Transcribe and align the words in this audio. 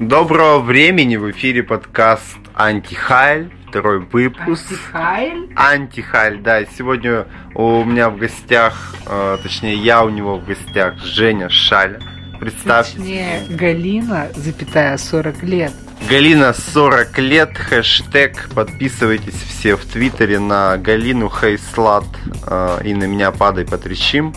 Доброго 0.00 0.58
времени 0.58 1.16
в 1.16 1.30
эфире 1.30 1.62
подкаст 1.62 2.36
Антихайль, 2.54 3.50
второй 3.66 4.00
выпуск. 4.00 4.70
Антихайль? 4.92 5.52
Антихайль, 5.56 6.42
да. 6.42 6.66
Сегодня 6.66 7.26
у 7.54 7.82
меня 7.82 8.10
в 8.10 8.18
гостях, 8.18 8.94
э, 9.06 9.38
точнее 9.42 9.74
я 9.76 10.04
у 10.04 10.10
него 10.10 10.36
в 10.36 10.44
гостях, 10.44 10.98
Женя 10.98 11.48
Шаля. 11.48 11.98
Представьтесь. 12.38 12.96
Точнее, 12.96 13.40
Галина, 13.48 14.28
запятая 14.34 14.98
40 14.98 15.42
лет. 15.42 15.72
Галина 16.08 16.54
40 16.54 17.18
лет, 17.18 17.58
хэштег, 17.58 18.50
подписывайтесь 18.54 19.34
все 19.34 19.74
в 19.74 19.84
Твиттере 19.84 20.38
на 20.38 20.76
Галину 20.76 21.28
Хейслат 21.28 22.04
э, 22.46 22.78
и 22.84 22.94
на 22.94 23.04
меня 23.04 23.32
падай 23.32 23.64
потрещим. 23.64 24.32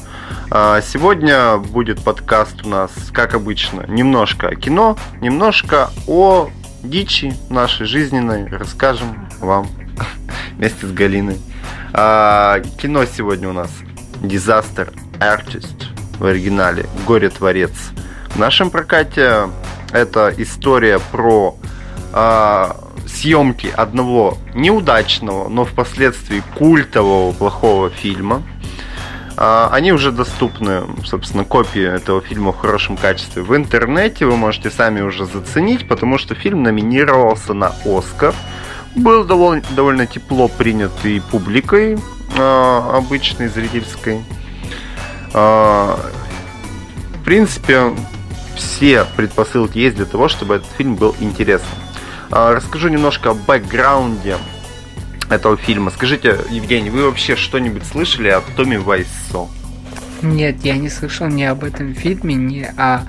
Э, 0.49 0.81
сегодня 0.83 1.57
будет 1.57 2.03
подкаст 2.03 2.65
у 2.65 2.69
нас, 2.69 2.91
как 3.13 3.35
обычно, 3.35 3.85
немножко 3.87 4.47
о 4.47 4.55
кино, 4.55 4.97
немножко 5.21 5.91
о 6.07 6.49
дичи 6.81 7.35
нашей 7.51 7.85
жизненной 7.85 8.47
расскажем 8.47 9.29
вам 9.39 9.67
вместе 10.53 10.87
с 10.87 10.91
Галиной. 10.91 11.37
Э, 11.93 12.63
кино 12.81 13.05
сегодня 13.05 13.47
у 13.47 13.53
нас 13.53 13.69
Disaster 14.23 14.91
Artist 15.19 15.85
в 16.17 16.25
оригинале, 16.25 16.87
Горе-творец. 17.05 17.73
В 18.29 18.39
нашем 18.39 18.71
прокате 18.71 19.49
это 19.91 20.33
история 20.37 20.99
про 21.11 21.55
э, 22.13 22.71
съемки 23.07 23.67
одного 23.75 24.37
неудачного, 24.53 25.49
но 25.49 25.65
впоследствии 25.65 26.43
культового 26.57 27.31
плохого 27.31 27.89
фильма. 27.89 28.43
Э, 29.37 29.67
они 29.71 29.91
уже 29.91 30.11
доступны, 30.11 30.83
собственно, 31.05 31.43
копии 31.43 31.81
этого 31.81 32.21
фильма 32.21 32.51
в 32.51 32.57
хорошем 32.57 32.97
качестве 32.97 33.41
в 33.41 33.55
интернете. 33.55 34.25
Вы 34.25 34.35
можете 34.37 34.69
сами 34.69 35.01
уже 35.01 35.25
заценить, 35.25 35.87
потому 35.87 36.17
что 36.17 36.35
фильм 36.35 36.63
номинировался 36.63 37.53
на 37.53 37.73
Оскар. 37.85 38.33
Был 38.95 39.23
довольно, 39.23 39.63
довольно 39.75 40.07
тепло 40.07 40.47
принят 40.47 40.91
и 41.03 41.19
публикой 41.19 41.97
э, 42.35 42.81
обычной 42.93 43.47
зрительской. 43.47 44.21
В 45.31 45.99
принципе, 47.23 47.93
все 48.59 49.05
предпосылки 49.15 49.77
есть 49.77 49.95
для 49.95 50.05
того, 50.05 50.27
чтобы 50.27 50.55
этот 50.55 50.69
фильм 50.77 50.95
был 50.95 51.15
интересным. 51.19 51.71
А, 52.29 52.53
расскажу 52.53 52.89
немножко 52.89 53.31
о 53.31 53.33
бэкграунде 53.33 54.37
этого 55.29 55.57
фильма. 55.57 55.89
Скажите, 55.91 56.37
Евгений, 56.49 56.89
вы 56.89 57.05
вообще 57.05 57.35
что-нибудь 57.35 57.85
слышали 57.85 58.27
о 58.27 58.41
Томе 58.55 58.77
Вайсо? 58.77 59.47
Нет, 60.21 60.63
я 60.63 60.75
не 60.75 60.89
слышал 60.89 61.27
ни 61.27 61.43
об 61.43 61.63
этом 61.63 61.95
фильме, 61.95 62.35
ни 62.35 62.61
о, 62.77 63.05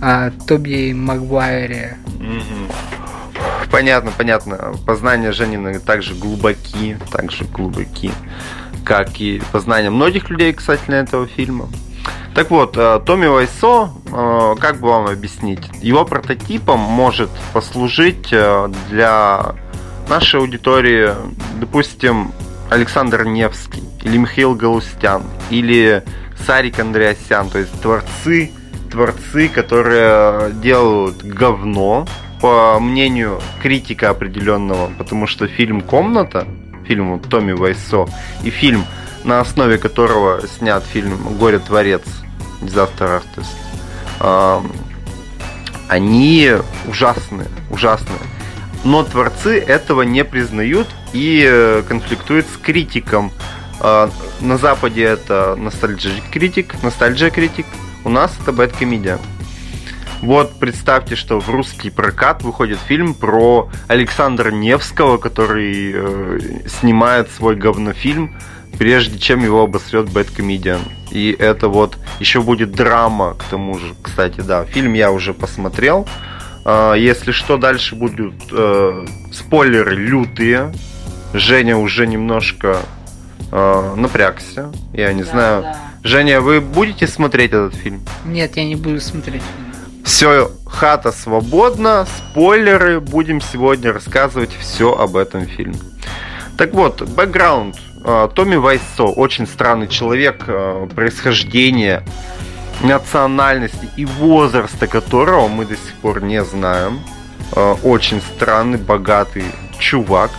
о 0.00 0.30
Тоби 0.46 0.92
Магуайре. 0.92 1.98
Понятно, 3.70 4.12
понятно. 4.16 4.74
Познания 4.86 5.32
Женины 5.32 5.80
также 5.80 6.14
глубоки, 6.14 6.96
также 7.10 7.44
глубоки, 7.44 8.12
как 8.84 9.20
и 9.20 9.42
познания 9.50 9.90
многих 9.90 10.30
людей 10.30 10.52
касательно 10.52 10.96
этого 10.96 11.26
фильма. 11.26 11.68
Так 12.34 12.50
вот, 12.50 12.76
э, 12.78 13.00
Томми 13.04 13.26
Вайсо, 13.26 13.90
э, 14.10 14.54
как 14.58 14.80
бы 14.80 14.88
вам 14.88 15.06
объяснить, 15.06 15.60
его 15.82 16.06
прототипом 16.06 16.80
может 16.80 17.28
послужить 17.52 18.28
э, 18.32 18.68
для 18.88 19.54
нашей 20.08 20.40
аудитории, 20.40 21.10
допустим, 21.60 22.32
Александр 22.70 23.24
Невский 23.24 23.82
или 24.02 24.16
Михаил 24.16 24.54
Галустян 24.54 25.24
или 25.50 26.02
Сарик 26.46 26.80
Андреасян, 26.80 27.50
то 27.50 27.58
есть 27.58 27.78
творцы, 27.82 28.50
творцы, 28.90 29.48
которые 29.48 30.52
делают 30.52 31.22
говно, 31.22 32.06
по 32.40 32.80
мнению 32.80 33.40
критика 33.62 34.10
определенного, 34.10 34.90
потому 34.98 35.26
что 35.26 35.46
фильм 35.46 35.80
«Комната», 35.80 36.46
фильм 36.86 37.20
Томми 37.20 37.52
Вайсо 37.52 38.06
и 38.42 38.50
фильм 38.50 38.84
на 39.24 39.40
основе 39.40 39.78
которого 39.78 40.46
снят 40.46 40.84
фильм 40.84 41.36
«Горе-творец» 41.38 42.02
Disaster 42.60 43.22
Artist, 43.22 44.70
они 45.88 46.52
ужасные, 46.86 47.48
ужасные. 47.70 48.18
Но 48.84 49.04
творцы 49.04 49.58
этого 49.60 50.02
не 50.02 50.24
признают 50.24 50.88
и 51.12 51.46
э, 51.46 51.82
конфликтуют 51.86 52.46
с 52.46 52.56
критиком. 52.56 53.30
А, 53.78 54.10
на 54.40 54.56
Западе 54.56 55.02
это 55.02 55.54
ностальджи 55.56 56.22
критик, 56.32 56.74
ностальджия 56.82 57.30
критик. 57.30 57.66
У 58.04 58.08
нас 58.08 58.32
это 58.40 58.52
бэт 58.52 58.72
комедия. 58.72 59.18
Вот 60.22 60.58
представьте, 60.58 61.14
что 61.16 61.40
в 61.40 61.50
русский 61.50 61.90
прокат 61.90 62.42
выходит 62.42 62.78
фильм 62.78 63.12
про 63.12 63.68
Александра 63.88 64.50
Невского, 64.50 65.18
который 65.18 65.92
э, 65.94 66.38
снимает 66.66 67.30
свой 67.30 67.56
говнофильм 67.56 68.36
прежде 68.78 69.18
чем 69.18 69.44
его 69.44 69.62
обосрет 69.62 70.10
Бэткомедиан. 70.10 70.80
И 71.10 71.34
это 71.38 71.68
вот 71.68 71.96
еще 72.20 72.40
будет 72.42 72.72
драма, 72.72 73.34
к 73.34 73.44
тому 73.44 73.78
же, 73.78 73.94
кстати, 74.02 74.40
да. 74.40 74.64
Фильм 74.64 74.94
я 74.94 75.10
уже 75.10 75.34
посмотрел. 75.34 76.08
А, 76.64 76.94
если 76.94 77.32
что, 77.32 77.56
дальше 77.56 77.94
будут 77.96 78.34
э, 78.50 79.06
спойлеры 79.32 79.94
лютые. 79.96 80.72
Женя 81.34 81.76
уже 81.76 82.06
немножко 82.06 82.78
э, 83.50 83.94
напрягся. 83.96 84.70
Я 84.92 85.12
не 85.12 85.22
Да, 85.24 85.30
знаю. 85.30 85.62
да. 85.62 85.76
Женя, 86.04 86.40
вы 86.40 86.60
будете 86.60 87.06
смотреть 87.06 87.52
этот 87.52 87.74
фильм? 87.74 88.00
Нет, 88.24 88.56
я 88.56 88.64
не 88.64 88.76
буду 88.76 89.00
смотреть. 89.00 89.42
Все, 90.04 90.50
хата 90.66 91.12
свободна, 91.12 92.06
спойлеры, 92.32 93.00
будем 93.00 93.40
сегодня 93.40 93.92
рассказывать 93.92 94.50
все 94.58 94.92
об 94.94 95.16
этом 95.16 95.46
фильме. 95.46 95.78
Так 96.58 96.74
вот, 96.74 97.02
бэкграунд. 97.02 97.76
А, 98.04 98.28
Томми 98.28 98.56
Вайсо 98.56 99.04
очень 99.04 99.46
странный 99.46 99.86
человек, 99.88 100.44
а, 100.48 100.86
происхождение, 100.88 102.02
национальности 102.82 103.88
и 103.96 104.04
возраста 104.04 104.88
которого 104.88 105.46
мы 105.46 105.64
до 105.66 105.76
сих 105.76 105.94
пор 106.00 106.22
не 106.22 106.42
знаем. 106.42 107.00
А, 107.52 107.74
Очень 107.82 108.20
странный, 108.20 108.78
богатый 108.78 109.44
чувак, 109.78 110.30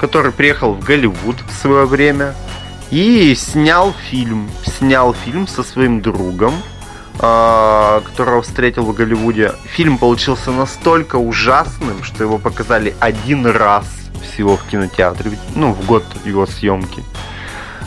который 0.00 0.30
приехал 0.32 0.74
в 0.74 0.84
Голливуд 0.84 1.36
в 1.48 1.52
свое 1.52 1.84
время 1.84 2.34
и 2.90 3.34
снял 3.34 3.92
фильм. 4.10 4.48
Снял 4.64 5.14
фильм 5.14 5.46
со 5.46 5.62
своим 5.62 6.00
другом, 6.00 6.54
которого 7.16 8.40
встретил 8.40 8.84
в 8.84 8.94
Голливуде. 8.94 9.52
Фильм 9.66 9.98
получился 9.98 10.50
настолько 10.52 11.16
ужасным, 11.16 12.02
что 12.02 12.24
его 12.24 12.38
показали 12.38 12.94
один 12.98 13.46
раз 13.46 13.84
всего 14.22 14.56
в 14.56 14.66
кинотеатре, 14.66 15.32
ну, 15.54 15.72
в 15.72 15.86
год 15.86 16.04
его 16.24 16.46
съемки. 16.46 17.02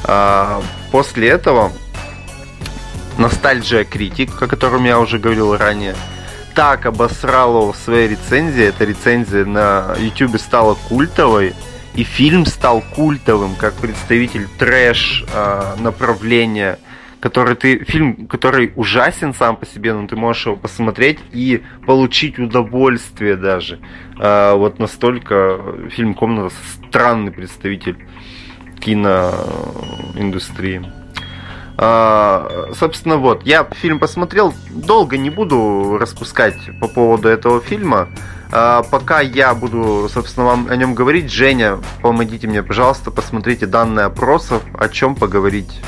А, 0.03 0.61
После 0.93 1.27
этого 1.27 1.71
Ностальджия 3.17 3.83
Критик, 3.83 4.39
о 4.39 4.47
котором 4.47 4.85
я 4.85 4.99
уже 4.99 5.17
говорил 5.17 5.57
ранее, 5.57 5.95
так 6.53 6.85
обосрал 6.85 7.61
его 7.61 7.73
в 7.73 7.77
своей 7.77 8.09
рецензии. 8.09 8.65
Эта 8.65 8.85
рецензия 8.85 9.43
на 9.43 9.95
YouTube 9.97 10.39
стала 10.39 10.75
культовой. 10.75 11.55
И 11.95 12.03
фильм 12.03 12.45
стал 12.45 12.83
культовым, 12.95 13.55
как 13.55 13.73
представитель 13.73 14.47
трэш 14.59 15.25
а, 15.33 15.75
который 17.23 17.55
ты 17.55 17.85
фильм, 17.85 18.27
который 18.27 18.73
ужасен 18.75 19.33
сам 19.33 19.55
по 19.55 19.65
себе, 19.65 19.93
но 19.93 20.05
ты 20.07 20.17
можешь 20.17 20.45
его 20.45 20.57
посмотреть 20.57 21.19
и 21.31 21.63
получить 21.85 22.37
удовольствие 22.37 23.37
даже. 23.37 23.79
А, 24.19 24.55
вот 24.55 24.77
настолько 24.77 25.57
фильм 25.89 26.15
Комната 26.15 26.53
странный 26.89 27.31
представитель 27.31 28.05
киноиндустрии. 28.81 30.85
А, 31.77 32.71
собственно, 32.77 33.15
вот, 33.15 33.43
я 33.43 33.65
фильм 33.71 33.99
посмотрел, 33.99 34.53
долго 34.69 35.15
не 35.15 35.29
буду 35.29 35.97
распускать 35.97 36.57
по 36.81 36.89
поводу 36.89 37.29
этого 37.29 37.61
фильма. 37.61 38.09
А, 38.51 38.83
пока 38.83 39.21
я 39.21 39.55
буду, 39.55 40.09
собственно, 40.13 40.45
вам 40.45 40.67
о 40.69 40.75
нем 40.75 40.93
говорить, 40.93 41.31
Женя, 41.31 41.79
помогите 42.01 42.47
мне, 42.47 42.63
пожалуйста, 42.63 43.11
посмотрите 43.11 43.65
данные 43.65 44.07
опросов, 44.07 44.61
о 44.77 44.89
чем 44.89 45.15
поговорить 45.15 45.79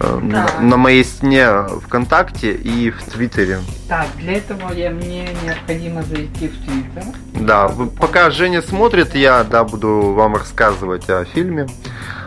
э, 0.00 0.20
э, 0.20 0.60
на, 0.60 0.76
моей 0.76 1.04
стене 1.04 1.48
ВКонтакте 1.84 2.52
и 2.52 2.90
в 2.90 3.02
Твиттере. 3.04 3.60
Так, 3.88 4.06
для 4.18 4.34
этого 4.34 4.72
я, 4.72 4.90
мне 4.90 5.28
необходимо 5.44 6.02
зайти 6.02 6.48
в 6.48 6.64
Твиттер. 6.64 7.04
Да, 7.34 7.68
пока 7.98 8.30
Женя 8.30 8.62
смотрит, 8.62 9.14
я 9.14 9.44
да, 9.44 9.64
буду 9.64 10.12
вам 10.12 10.36
рассказывать 10.36 11.08
о 11.10 11.24
фильме. 11.24 11.66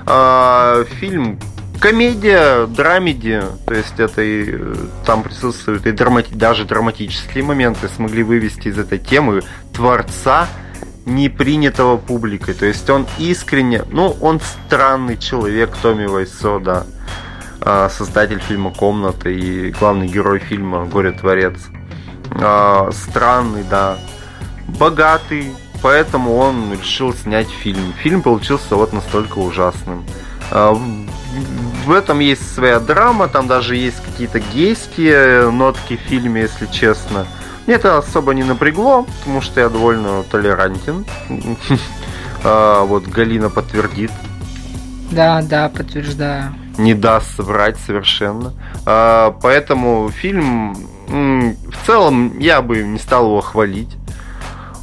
А, 0.05 0.83
фильм 0.99 1.39
комедия, 1.81 2.67
драмеди, 2.67 3.41
то 3.65 3.73
есть 3.73 3.99
это 3.99 4.21
и 4.21 4.45
э, 4.51 4.75
там 5.05 5.23
присутствуют 5.23 5.87
и 5.87 5.91
драмати- 5.91 6.35
даже 6.35 6.63
драматические 6.63 7.43
моменты 7.43 7.89
смогли 7.89 8.21
вывести 8.21 8.67
из 8.67 8.77
этой 8.77 8.99
темы 8.99 9.41
творца 9.73 10.47
не 11.05 11.27
принятого 11.29 11.97
публикой. 11.97 12.53
То 12.53 12.67
есть 12.67 12.87
он 12.89 13.07
искренне, 13.17 13.83
ну, 13.91 14.15
он 14.21 14.39
странный 14.39 15.17
человек, 15.17 15.75
Томми 15.81 16.05
Вайсо, 16.05 16.59
да. 16.59 16.85
А, 17.63 17.89
создатель 17.89 18.39
фильма 18.39 18.71
«Комната» 18.71 19.29
и 19.29 19.71
главный 19.71 20.07
герой 20.07 20.39
фильма 20.39 20.85
«Горе-творец». 20.85 21.57
э, 22.31 22.89
странный, 22.91 23.63
да, 23.69 23.97
богатый, 24.67 25.53
поэтому 25.81 26.35
он 26.37 26.73
решил 26.73 27.13
снять 27.13 27.49
фильм. 27.49 27.93
Фильм 28.01 28.21
получился 28.21 28.75
вот 28.75 28.93
настолько 28.93 29.37
ужасным. 29.39 30.03
Э, 30.49 30.73
в 31.85 31.91
этом 31.91 32.19
есть 32.19 32.53
своя 32.55 32.79
драма, 32.79 33.27
там 33.27 33.47
даже 33.47 33.75
есть 33.75 34.01
какие-то 34.03 34.39
гейские 34.39 35.51
нотки 35.51 35.97
в 35.97 36.09
фильме, 36.09 36.41
если 36.41 36.65
честно. 36.65 37.27
Мне 37.67 37.75
это 37.75 37.97
особо 37.97 38.33
не 38.33 38.43
напрягло, 38.43 39.05
потому 39.19 39.41
что 39.41 39.59
я 39.59 39.69
довольно 39.69 40.23
толерантен. 40.23 41.05
А, 42.43 42.85
вот 42.85 43.05
Галина 43.05 43.51
подтвердит. 43.51 44.09
Да, 45.11 45.43
да, 45.43 45.69
подтверждаю. 45.69 46.55
Не 46.77 46.93
даст 46.93 47.35
соврать 47.35 47.77
совершенно. 47.85 48.53
А, 48.85 49.35
поэтому 49.41 50.09
фильм 50.09 50.75
в 51.07 51.85
целом 51.85 52.39
я 52.39 52.61
бы 52.61 52.83
не 52.83 52.97
стал 52.97 53.25
его 53.25 53.41
хвалить. 53.41 53.95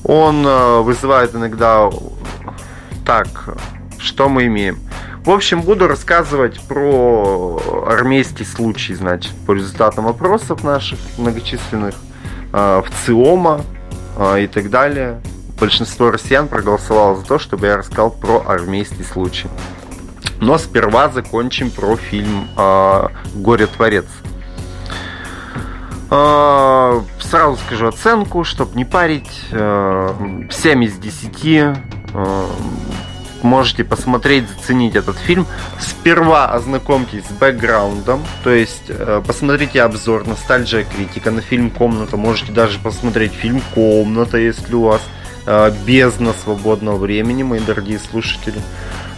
Он 0.05 0.45
а, 0.47 0.83
вызывает 0.83 1.35
иногда 1.35 1.91
так, 3.07 3.57
что 3.99 4.29
мы 4.29 4.47
имеем. 4.47 4.79
В 5.25 5.31
общем, 5.31 5.63
буду 5.63 5.89
рассказывать 5.89 6.61
про 6.61 7.61
армейский 7.87 8.45
случай, 8.45 8.95
значит, 8.95 9.33
по 9.47 9.53
результатам 9.53 10.07
опросов 10.07 10.65
наших 10.65 10.99
многочисленных 11.19 11.95
в 12.53 12.87
ЦИОМа 13.05 13.61
и 14.39 14.47
так 14.47 14.71
далее. 14.71 15.21
Большинство 15.61 16.11
россиян 16.11 16.49
проголосовало 16.49 17.17
за 17.17 17.25
то, 17.27 17.39
чтобы 17.39 17.67
я 17.67 17.77
рассказал 17.77 18.11
про 18.11 18.43
армейский 18.47 19.05
случай. 19.05 19.49
Но 20.41 20.59
сперва 20.59 21.09
закончим 21.09 21.71
про 21.71 21.97
фильм 21.97 22.49
«Горе-творец». 23.35 24.07
Сразу 26.09 27.57
скажу 27.67 27.89
оценку, 27.89 28.45
чтобы 28.45 28.77
не 28.77 28.85
парить. 28.85 29.31
7 29.51 30.85
из 30.85 30.97
10 30.97 31.77
можете 33.43 33.85
посмотреть, 33.85 34.49
заценить 34.49 34.97
этот 34.97 35.17
фильм. 35.19 35.47
Сперва 35.79 36.47
ознакомьтесь 36.47 37.25
с 37.27 37.33
бэкграундом, 37.33 38.25
то 38.43 38.51
есть 38.51 38.91
посмотрите 39.27 39.83
обзор 39.83 40.27
«Ностальджия 40.27 40.85
критика» 40.85 41.31
на 41.31 41.41
фильм 41.41 41.71
«Комната». 41.71 42.17
Можете 42.17 42.53
даже 42.53 42.79
посмотреть 42.79 43.33
фильм 43.33 43.63
«Комната», 43.75 44.39
если 44.39 44.75
у 44.75 44.83
вас 44.83 45.03
бездна 45.87 46.33
свободного 46.33 46.97
времени, 46.97 47.43
мои 47.43 47.61
дорогие 47.61 47.99
слушатели. 47.99 48.61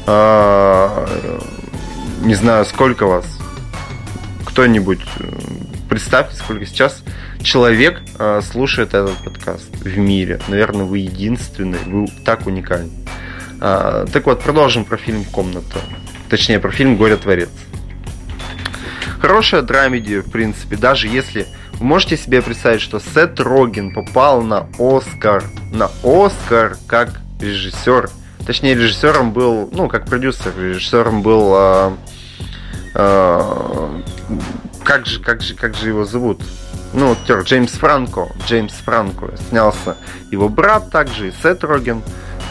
Э, 0.06 1.38
не 2.22 2.34
знаю, 2.34 2.64
сколько 2.64 3.06
вас? 3.06 3.26
Кто-нибудь 4.46 5.00
представьте, 5.90 6.36
сколько 6.36 6.64
сейчас 6.64 7.02
человек 7.42 8.00
э, 8.18 8.40
слушает 8.42 8.94
этот 8.94 9.16
подкаст 9.18 9.68
в 9.76 9.98
мире. 9.98 10.40
Наверное, 10.48 10.84
вы 10.84 10.98
единственный, 10.98 11.78
вы 11.84 12.06
так 12.24 12.46
уникальны. 12.46 12.90
А, 13.60 14.06
так 14.06 14.24
вот, 14.26 14.40
продолжим 14.40 14.84
про 14.84 14.96
фильм 14.96 15.24
«Комната». 15.24 15.80
Точнее, 16.30 16.60
про 16.60 16.70
фильм 16.70 16.96
«Горе-творец». 16.96 17.50
Хорошая 19.20 19.62
драмеди, 19.62 20.20
в 20.20 20.30
принципе, 20.30 20.76
даже 20.76 21.08
если... 21.08 21.46
Вы 21.74 21.86
можете 21.86 22.16
себе 22.16 22.40
представить, 22.40 22.82
что 22.82 23.00
Сет 23.00 23.40
Роген 23.40 23.92
попал 23.92 24.42
на 24.42 24.68
Оскар, 24.78 25.44
на 25.72 25.90
Оскар 26.04 26.76
как 26.86 27.20
режиссер. 27.40 28.10
Точнее, 28.50 28.74
режиссером 28.74 29.32
был, 29.32 29.68
ну, 29.70 29.86
как 29.86 30.06
продюсер, 30.06 30.52
режиссером 30.58 31.22
был... 31.22 31.52
А, 31.54 31.96
а, 32.96 34.02
как 34.82 35.06
же, 35.06 35.20
как 35.20 35.40
же, 35.40 35.54
как 35.54 35.76
же 35.76 35.86
его 35.86 36.04
зовут? 36.04 36.42
Ну, 36.92 37.12
актер 37.12 37.42
Джеймс 37.42 37.70
Франко. 37.70 38.26
Джеймс 38.48 38.72
Франко 38.72 39.36
снялся. 39.48 39.96
Его 40.32 40.48
брат 40.48 40.90
также, 40.90 41.28
и 41.28 41.32
Сет 41.40 41.62
Роген 41.62 42.02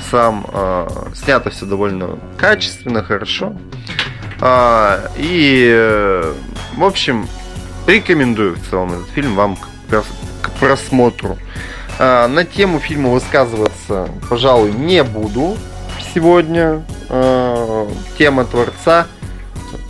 сам. 0.09 0.45
Э, 0.53 0.87
снято 1.15 1.49
все 1.49 1.65
довольно 1.65 2.17
качественно, 2.37 3.03
хорошо. 3.03 3.53
Э, 4.39 5.05
и, 5.17 6.23
в 6.77 6.83
общем, 6.85 7.27
рекомендую 7.87 8.55
в 8.55 8.69
целом 8.69 8.93
этот 8.93 9.09
фильм 9.09 9.35
вам 9.35 9.57
к, 9.57 10.03
к 10.43 10.51
просмотру. 10.61 11.37
Э, 11.97 12.27
на 12.27 12.45
тему 12.45 12.79
фильма 12.79 13.09
высказываться, 13.09 14.07
пожалуй, 14.29 14.71
не 14.71 15.03
буду 15.03 15.57
сегодня. 16.13 16.83
Э, 17.09 17.87
тема 18.17 18.45
творца 18.45 19.07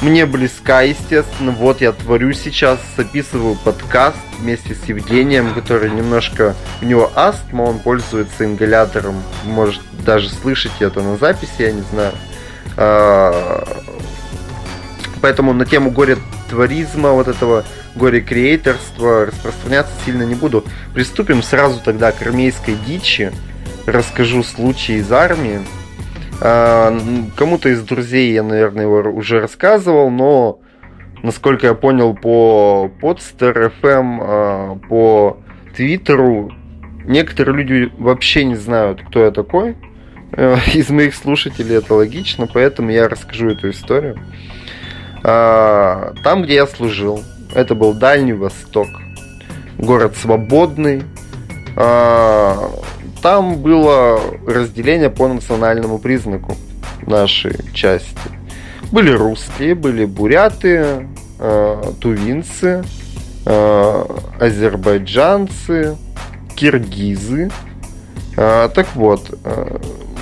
мне 0.02 0.26
близка, 0.26 0.82
естественно. 0.82 1.52
Вот 1.52 1.82
я 1.82 1.92
творю 1.92 2.34
сейчас, 2.34 2.80
записываю 2.98 3.56
подкаст 3.56 4.18
вместе 4.40 4.74
с 4.74 4.86
Евгением, 4.86 5.54
который 5.54 5.92
немножко... 5.92 6.56
У 6.82 6.86
него 6.86 7.12
астма, 7.16 7.64
он 7.64 7.80
пользуется 7.80 8.46
ингалятором. 8.46 9.22
Может 9.44 9.82
даже 10.06 10.30
слышать 10.30 10.72
это 10.80 11.02
на 11.02 11.18
записи, 11.18 11.52
я 11.60 11.72
не 11.72 11.82
знаю. 11.82 12.14
А, 12.78 13.64
поэтому 15.22 15.54
на 15.54 15.66
тему 15.66 15.92
горе-творизма, 15.92 17.12
вот 17.12 17.28
этого 17.28 17.66
горе-креаторства 17.96 19.26
распространяться 19.26 19.94
сильно 20.06 20.24
не 20.24 20.36
буду. 20.36 20.64
Приступим 20.94 21.44
сразу 21.44 21.82
тогда 21.84 22.12
к 22.12 22.22
армейской 22.22 22.76
дичи. 22.88 23.32
Расскажу 23.86 24.44
случай 24.44 24.98
из 24.98 25.12
армии. 25.12 25.62
А, 26.42 26.98
кому-то 27.36 27.70
из 27.70 27.82
друзей 27.84 28.32
я, 28.32 28.44
наверное, 28.44 28.84
его 28.84 28.98
уже 29.12 29.42
рассказывал, 29.42 30.10
но 30.10 30.60
насколько 31.22 31.68
я 31.68 31.74
понял 31.74 32.14
по 32.14 32.90
Podster 33.02 33.72
FM, 33.82 34.20
а, 34.22 34.76
по 34.88 35.38
Твиттеру, 35.76 36.52
некоторые 37.06 37.58
люди 37.58 37.92
вообще 37.98 38.46
не 38.46 38.56
знают, 38.56 39.02
кто 39.02 39.24
я 39.24 39.32
такой. 39.32 39.76
Э, 40.32 40.58
из 40.74 40.90
моих 40.90 41.16
слушателей 41.16 41.78
это 41.78 41.94
логично, 41.94 42.48
поэтому 42.52 42.92
я 42.92 43.10
расскажу 43.10 43.50
эту 43.50 43.72
историю. 43.72 44.18
А, 45.24 46.14
там, 46.24 46.44
где 46.44 46.56
я 46.56 46.68
служил, 46.68 47.24
это 47.54 47.76
был 47.76 47.94
Дальний 47.94 48.34
Восток, 48.34 48.88
город 49.78 50.16
свободный. 50.16 51.04
Там 53.22 53.58
было 53.58 54.20
разделение 54.48 55.10
по 55.10 55.28
национальному 55.28 56.00
признаку 56.00 56.56
нашей 57.06 57.56
части. 57.74 58.16
Были 58.92 59.12
русские, 59.12 59.76
были 59.76 60.06
буряты, 60.06 61.08
э, 61.40 61.84
тувинцы, 62.00 62.84
э, 63.46 64.06
азербайджанцы, 64.40 65.98
киргизы. 66.56 67.52
Э, 68.38 68.70
так 68.74 68.88
вот, 68.96 69.38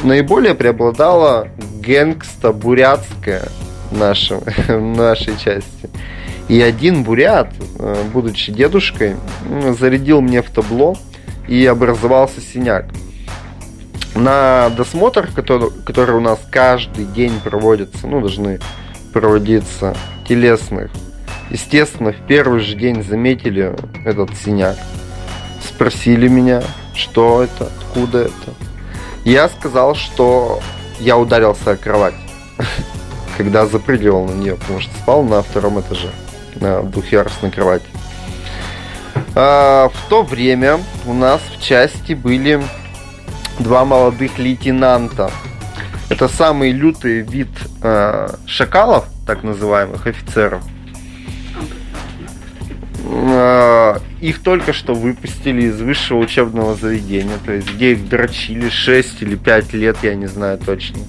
наиболее 0.04 0.56
преобладала 0.56 1.50
гэнгста 1.82 2.52
бурятская 2.52 3.44
в 3.92 3.98
нашем, 3.98 4.40
в 4.68 4.98
нашей 4.98 5.38
части. 5.38 5.90
И 6.48 6.62
один 6.62 7.04
бурят, 7.04 7.54
будучи 8.14 8.52
дедушкой, 8.54 9.18
зарядил 9.78 10.22
мне 10.22 10.42
в 10.42 10.50
табло 10.50 10.96
и 11.48 11.66
образовался 11.66 12.42
синяк. 12.42 12.86
На 14.16 14.70
досмотр, 14.70 15.30
который, 15.34 15.70
который 15.86 16.16
у 16.16 16.20
нас 16.20 16.40
каждый 16.50 17.06
день 17.06 17.40
проводится, 17.44 18.08
ну, 18.08 18.20
должны 18.20 18.60
проводиться 19.14 19.96
телесных, 20.28 20.92
естественно, 21.50 22.12
в 22.12 22.28
первый 22.28 22.60
же 22.60 22.76
день 22.76 23.04
заметили 23.04 23.76
этот 24.06 24.36
синяк. 24.38 24.76
Спросили 25.64 26.28
меня, 26.28 26.64
что 26.94 27.44
это, 27.44 27.70
откуда 27.80 28.20
это. 28.24 28.54
Я 29.24 29.50
сказал, 29.50 29.94
что 29.96 30.62
я 31.00 31.18
ударился 31.18 31.72
о 31.72 31.78
кровать, 31.78 32.16
когда 33.38 33.68
запрыгивал 33.68 34.26
на 34.26 34.32
нее, 34.32 34.56
потому 34.56 34.80
что 34.80 34.92
спал 34.96 35.24
на 35.24 35.42
втором 35.44 35.80
этаже, 35.80 36.10
на 36.56 36.82
двухъярусной 36.82 37.52
кровати. 37.52 37.86
А, 39.36 39.90
в 39.90 40.10
то 40.10 40.24
время 40.24 40.80
у 41.06 41.14
нас 41.14 41.42
в 41.42 41.62
части 41.62 42.14
были 42.14 42.62
два 43.60 43.86
молодых 43.86 44.38
лейтенанта. 44.38 45.32
Это 46.10 46.28
самый 46.28 46.72
лютый 46.72 47.22
вид 47.22 47.50
э, 47.82 48.30
шакалов, 48.46 49.06
так 49.26 49.44
называемых 49.44 50.08
офицеров. 50.08 50.64
Э, 53.04 53.98
их 54.22 54.42
только 54.42 54.72
что 54.72 54.94
выпустили 54.94 55.64
из 55.64 55.82
высшего 55.82 56.20
учебного 56.20 56.76
заведения, 56.76 57.38
то 57.46 57.52
есть 57.52 57.74
где 57.74 57.92
их 57.92 58.08
дрочили 58.08 58.70
6 58.70 59.22
или 59.22 59.36
5 59.36 59.74
лет, 59.74 59.98
я 60.02 60.16
не 60.16 60.28
знаю 60.28 60.58
точно. 60.58 61.00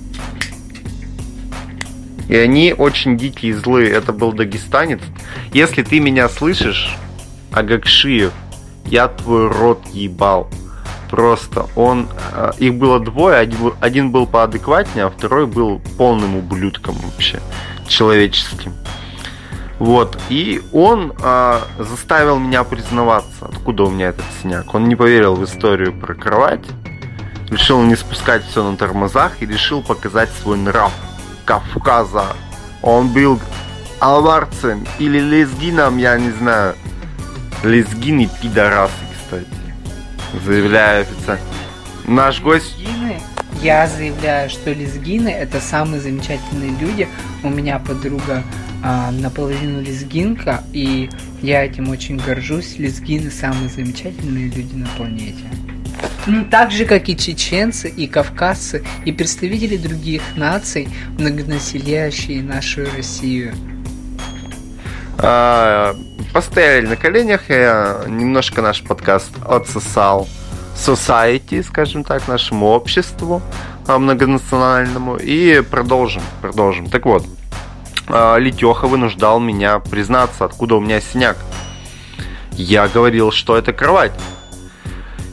И 2.29 2.37
они 2.37 2.75
очень 2.77 3.17
дикие 3.17 3.53
и 3.53 3.55
злые. 3.55 3.91
Это 3.91 4.13
был 4.13 4.33
дагестанец. 4.33 5.01
Если 5.53 5.83
ты 5.83 5.99
меня 5.99 6.29
слышишь, 6.29 6.95
Агакшиев, 7.59 8.33
я 8.87 9.09
твой 9.09 9.49
рот 9.49 9.81
ебал. 9.93 10.49
Просто 11.11 11.67
он... 11.75 12.09
Э, 12.33 12.53
их 12.59 12.75
было 12.75 13.01
двое, 13.01 13.37
один, 13.37 13.73
один 13.81 14.11
был 14.11 14.27
поадекватнее, 14.27 15.07
а 15.07 15.11
второй 15.11 15.47
был 15.47 15.81
полным 15.97 16.37
ублюдком 16.37 16.97
вообще, 16.97 17.41
человеческим. 17.87 18.75
Вот. 19.79 20.19
И 20.29 20.61
он 20.73 21.13
а, 21.23 21.63
заставил 21.79 22.39
меня 22.39 22.65
признаваться, 22.65 23.47
откуда 23.47 23.85
у 23.85 23.91
меня 23.91 24.09
этот 24.09 24.25
синяк. 24.43 24.75
Он 24.75 24.89
не 24.89 24.97
поверил 24.97 25.37
в 25.37 25.45
историю 25.45 25.93
про 25.93 26.15
кровать, 26.15 26.65
решил 27.49 27.81
не 27.83 27.97
спускать 27.97 28.45
все 28.45 28.69
на 28.69 28.77
тормозах 28.77 29.41
и 29.41 29.47
решил 29.47 29.83
показать 29.83 30.31
свой 30.43 30.59
нрав 30.59 30.93
Кавказа. 31.45 32.27
Он 32.83 33.09
был 33.09 33.41
алварцем 34.01 34.87
или 34.99 35.19
лезгином, 35.19 35.99
я 35.99 36.19
не 36.19 36.31
знаю. 36.31 36.75
Лезгины 37.63 38.29
пидорасы, 38.41 38.93
кстати. 39.17 39.47
Заявляю 40.45 41.03
официально. 41.03 41.45
Наш 42.07 42.41
гость... 42.41 42.79
Лезгины? 42.79 43.21
Я 43.63 43.89
заявляю, 43.89 44.49
что 44.49 44.73
лезгины 44.73 45.29
это 45.29 45.61
самые 45.61 46.01
замечательные 46.01 46.71
люди. 46.79 47.09
У 47.43 47.49
меня 47.49 47.81
подруга 47.81 48.45
а, 48.85 49.11
наполовину 49.11 49.81
лезгинка, 49.83 50.63
и 50.73 51.11
я 51.43 51.65
этим 51.65 51.89
очень 51.89 52.19
горжусь. 52.19 52.79
Лезгины 52.79 53.31
самые 53.31 53.69
замечательные 53.69 54.49
люди 54.49 54.75
на 54.75 54.87
планете. 54.97 55.45
Ну, 56.27 56.45
так 56.45 56.71
же, 56.71 56.85
как 56.85 57.09
и 57.09 57.17
чеченцы, 57.17 57.89
и 57.89 58.07
кавказцы, 58.07 58.85
и 59.05 59.11
представители 59.11 59.77
других 59.77 60.23
наций, 60.37 60.89
многонаселяющие 61.19 62.43
нашу 62.43 62.85
Россию. 62.97 63.55
А, 65.19 65.97
постояли 66.33 66.87
на 66.87 66.97
коленях, 66.97 67.49
я 67.49 68.03
немножко 68.07 68.63
наш 68.63 68.83
подкаст 68.83 69.31
отсосал 69.45 70.29
society, 70.77 71.63
скажем 71.63 72.05
так, 72.05 72.29
нашему 72.29 72.67
обществу 72.67 73.43
а, 73.87 73.99
многонациональному, 73.99 75.17
и 75.17 75.61
продолжим, 75.61 76.23
продолжим. 76.41 76.89
Так 76.89 77.07
вот, 77.07 77.25
а, 78.09 78.37
Летеха 78.37 78.87
вынуждал 78.87 79.41
меня 79.41 79.79
признаться, 79.81 80.45
откуда 80.45 80.77
у 80.77 80.81
меня 80.81 81.01
синяк. 81.01 81.37
Я 82.53 82.89
говорил, 82.89 83.31
что 83.31 83.57
это 83.57 83.73
кровать. 83.73 84.13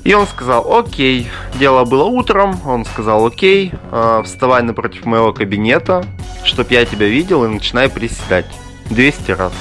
И 0.04 0.14
он 0.14 0.28
сказал, 0.28 0.78
окей, 0.78 1.28
дело 1.56 1.84
было 1.84 2.04
утром, 2.04 2.60
он 2.68 2.86
сказал, 2.86 3.26
окей, 3.26 3.74
э, 3.92 4.22
вставай 4.24 4.62
напротив 4.62 5.04
моего 5.06 5.34
кабинета, 5.34 6.06
чтоб 6.44 6.70
я 6.70 6.86
тебя 6.86 7.08
видел, 7.08 7.44
и 7.44 7.48
начинай 7.48 7.90
приседать 7.90 8.46
200 8.92 9.32
раз. 9.32 9.52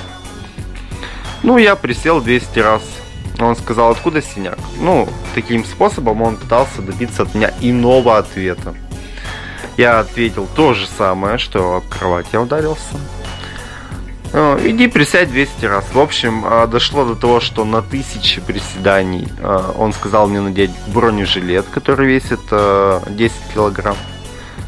Ну, 1.44 1.58
я 1.58 1.76
присел 1.76 2.22
200 2.22 2.58
раз. 2.60 2.82
Он 3.38 3.54
сказал, 3.54 3.90
откуда 3.90 4.22
синяк? 4.22 4.58
Ну, 4.80 5.06
таким 5.34 5.66
способом 5.66 6.22
он 6.22 6.36
пытался 6.36 6.80
добиться 6.80 7.24
от 7.24 7.34
меня 7.34 7.52
иного 7.60 8.16
ответа. 8.16 8.74
Я 9.76 10.00
ответил 10.00 10.48
то 10.56 10.72
же 10.72 10.86
самое, 10.86 11.36
что 11.36 11.76
об 11.76 11.88
кровать 11.88 12.28
я 12.32 12.40
ударился. 12.40 12.96
Э, 14.32 14.58
иди 14.64 14.88
присядь 14.88 15.28
200 15.28 15.66
раз. 15.66 15.84
В 15.92 16.00
общем, 16.00 16.46
э, 16.46 16.66
дошло 16.66 17.04
до 17.04 17.14
того, 17.14 17.40
что 17.40 17.66
на 17.66 17.82
тысячи 17.82 18.40
приседаний 18.40 19.28
э, 19.38 19.72
он 19.76 19.92
сказал 19.92 20.28
мне 20.28 20.40
надеть 20.40 20.70
бронежилет, 20.94 21.66
который 21.70 22.06
весит 22.06 22.40
10 22.50 23.32
килограмм 23.52 23.96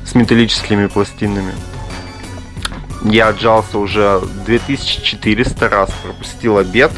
с 0.04 0.14
металлическими 0.14 0.88
пластинами. 0.88 1.54
Я 3.10 3.28
отжался 3.28 3.78
уже 3.78 4.20
2400 4.46 5.68
раз, 5.68 5.90
пропустил 6.02 6.58
обед. 6.58 6.90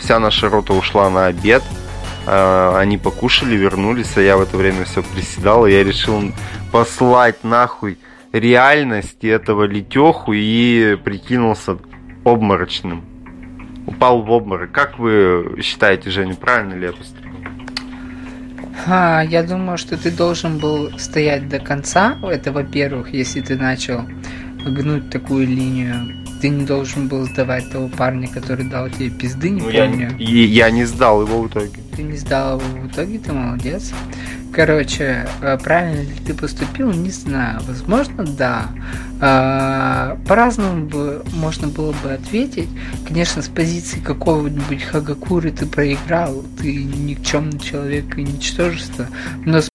Вся 0.00 0.18
наша 0.18 0.48
рота 0.48 0.72
ушла 0.72 1.10
на 1.10 1.26
обед. 1.26 1.62
Они 2.26 2.96
покушали, 2.96 3.54
вернулись, 3.54 4.16
а 4.16 4.22
я 4.22 4.36
в 4.36 4.42
это 4.42 4.56
время 4.56 4.84
все 4.84 5.02
приседал, 5.02 5.66
и 5.66 5.72
я 5.72 5.84
решил 5.84 6.32
послать 6.72 7.44
нахуй 7.44 7.98
реальности 8.32 9.26
этого 9.26 9.64
летеху 9.64 10.32
и 10.32 10.96
прикинулся 10.96 11.78
обморочным. 12.24 13.04
Упал 13.86 14.22
в 14.22 14.30
обморок. 14.30 14.72
Как 14.72 14.98
вы 14.98 15.60
считаете, 15.62 16.10
Женя, 16.10 16.34
правильно 16.34 16.74
ли 16.74 16.86
я 16.86 16.92
поступил? 16.92 17.30
А, 18.86 19.22
я 19.22 19.42
думаю, 19.42 19.76
что 19.76 19.96
ты 19.96 20.10
должен 20.10 20.58
был 20.58 20.98
стоять 20.98 21.48
до 21.48 21.58
конца. 21.58 22.16
Это, 22.22 22.52
во-первых, 22.52 23.12
если 23.12 23.40
ты 23.40 23.56
начал 23.56 24.04
гнуть 24.64 25.10
такую 25.10 25.46
линию, 25.46 26.16
ты 26.40 26.48
не 26.48 26.64
должен 26.64 27.08
был 27.08 27.24
сдавать 27.26 27.70
того 27.70 27.88
парня, 27.88 28.28
который 28.28 28.64
дал 28.64 28.88
тебе 28.88 29.10
пизды, 29.10 29.50
не 29.50 29.60
ну, 29.60 29.70
помню. 29.70 30.10
Я, 30.18 30.46
я 30.46 30.70
не 30.70 30.84
сдал 30.84 31.22
его 31.22 31.42
в 31.42 31.48
итоге. 31.48 31.80
Ты 31.94 32.02
не 32.02 32.16
сдал 32.16 32.60
его 32.60 32.80
в 32.82 32.86
итоге, 32.86 33.18
ты 33.18 33.32
молодец. 33.32 33.92
Короче, 34.52 35.28
э, 35.42 35.58
правильно 35.62 36.00
ли 36.00 36.14
ты 36.26 36.34
поступил, 36.34 36.90
не 36.92 37.10
знаю. 37.10 37.60
Возможно, 37.68 38.24
да. 38.24 38.68
А, 39.20 40.18
по-разному 40.26 40.86
бы 40.86 41.22
можно 41.34 41.68
было 41.68 41.94
бы 42.02 42.12
ответить. 42.12 42.68
Конечно, 43.06 43.42
с 43.42 43.48
позиции 43.48 44.00
какого-нибудь 44.00 44.82
Хагакуры 44.82 45.52
ты 45.52 45.66
проиграл, 45.66 46.42
ты 46.58 46.82
никчемный 46.84 47.60
человек 47.60 48.18
и 48.18 48.22
ничтожество. 48.22 49.06
Но 49.44 49.60
с 49.60 49.69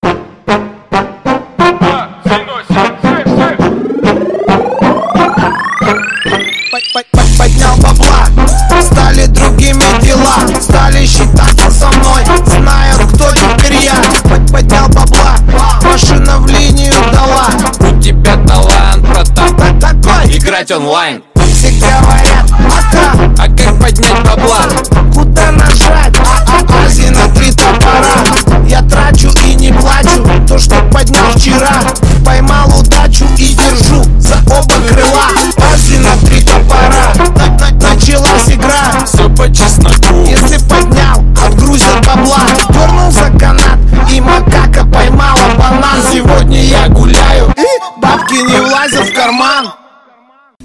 Такой 20.67 20.85
Играть 20.85 21.34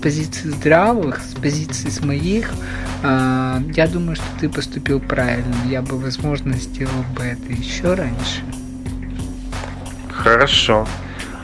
с 0.01 0.03
позиции 0.03 0.49
здравых, 0.49 1.21
с 1.21 1.35
позиции 1.35 1.91
с 1.91 2.01
моих, 2.01 2.51
э, 3.03 3.61
я 3.75 3.87
думаю, 3.87 4.17
что 4.17 4.25
ты 4.41 4.49
поступил 4.49 4.99
правильно. 4.99 5.55
Я 5.67 5.83
бы, 5.83 5.99
возможно, 5.99 6.55
сделал 6.55 7.05
бы 7.15 7.23
это 7.23 7.53
еще 7.53 7.93
раньше. 7.93 8.43
Хорошо. 10.11 10.87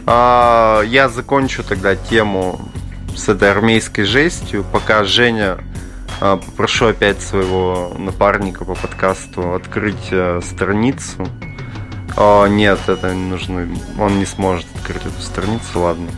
А, 0.06 0.80
я 0.86 1.10
закончу 1.10 1.64
тогда 1.64 1.96
тему 1.96 2.58
с 3.14 3.28
этой 3.28 3.50
армейской 3.50 4.04
жестью, 4.04 4.64
пока 4.72 5.04
Женя 5.04 5.58
а, 6.22 6.38
попрошу 6.38 6.86
опять 6.86 7.20
своего 7.20 7.94
напарника 7.98 8.64
по 8.64 8.75
подкасту 8.75 9.52
открыть 9.52 10.08
а, 10.12 10.40
страницу. 10.40 11.28
О, 12.16 12.46
нет, 12.46 12.78
это 12.86 13.14
не 13.14 13.28
нужно. 13.28 13.68
Он 14.00 14.18
не 14.18 14.25
сможет 14.25 14.66
открыть 14.76 15.04
эту 15.04 15.20
страницу, 15.20 15.80
ладно. 15.80 16.08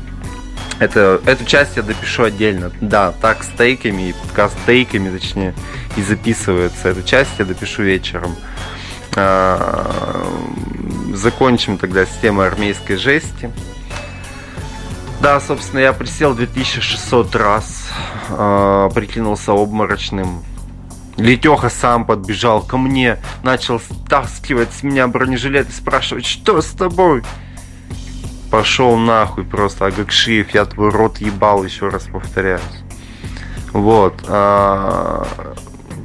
Это, 0.78 1.20
эту 1.26 1.44
часть 1.44 1.76
я 1.76 1.82
допишу 1.82 2.24
отдельно. 2.24 2.70
Да, 2.80 3.12
так 3.20 3.42
с 3.42 3.48
тейками 3.48 4.10
и 4.10 4.12
подкаст 4.12 4.56
тейками, 4.64 5.16
точнее, 5.16 5.54
и 5.96 6.02
записывается. 6.02 6.88
Эту 6.88 7.02
часть 7.02 7.32
я 7.38 7.44
допишу 7.44 7.82
вечером. 7.82 8.36
А, 9.16 10.24
закончим 11.14 11.78
тогда 11.78 12.06
с 12.06 12.10
темой 12.22 12.46
армейской 12.46 12.96
жести. 12.96 13.50
Да, 15.20 15.40
собственно, 15.40 15.80
я 15.80 15.92
присел 15.92 16.32
2600 16.34 17.34
раз, 17.34 17.88
э, 18.28 18.90
прикинулся 18.94 19.52
обморочным. 19.52 20.44
Летеха 21.16 21.70
сам 21.70 22.04
подбежал 22.04 22.62
ко 22.62 22.76
мне, 22.76 23.18
начал 23.42 23.80
стаскивать 23.80 24.72
с 24.72 24.84
меня 24.84 25.08
бронежилет 25.08 25.68
и 25.68 25.72
спрашивать, 25.72 26.24
что 26.24 26.62
с 26.62 26.66
тобой? 26.66 27.24
Пошел 28.50 28.96
нахуй 28.96 29.44
просто, 29.44 29.86
Агакшиев, 29.86 30.54
я 30.54 30.64
твой 30.64 30.90
рот 30.90 31.18
ебал, 31.18 31.64
еще 31.64 31.88
раз 31.88 32.04
повторяюсь. 32.04 32.62
Вот. 33.72 34.24
А, 34.26 35.26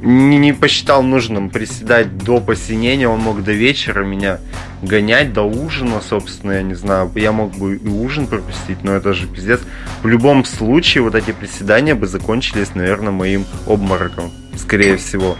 не, 0.02 0.36
не 0.36 0.52
посчитал 0.52 1.02
нужным 1.02 1.48
приседать 1.48 2.18
до 2.18 2.40
посинения, 2.40 3.08
он 3.08 3.20
мог 3.20 3.42
до 3.42 3.52
вечера 3.52 4.04
меня 4.04 4.40
гонять, 4.82 5.32
до 5.32 5.42
ужина, 5.42 6.02
собственно, 6.06 6.52
я 6.52 6.62
не 6.62 6.74
знаю, 6.74 7.10
я 7.14 7.32
мог 7.32 7.56
бы 7.56 7.76
и 7.76 7.88
ужин 7.88 8.26
пропустить, 8.26 8.84
но 8.84 8.92
это 8.92 9.14
же 9.14 9.26
пиздец. 9.26 9.60
В 10.02 10.06
любом 10.06 10.44
случае, 10.44 11.02
вот 11.02 11.14
эти 11.14 11.32
приседания 11.32 11.94
бы 11.94 12.06
закончились, 12.06 12.74
наверное, 12.74 13.12
моим 13.12 13.46
обмороком, 13.66 14.30
скорее 14.58 14.98
всего. 14.98 15.36